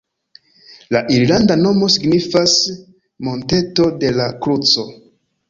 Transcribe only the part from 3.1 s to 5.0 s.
“monteto de la kruco”.